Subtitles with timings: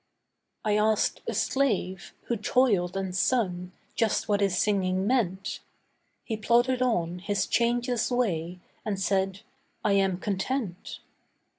[0.65, 5.59] I asked a slave, who toiled and sung, just what his singing meant.
[6.23, 9.41] He plodded on his changeless way, and said,
[9.85, 11.01] 'I am content.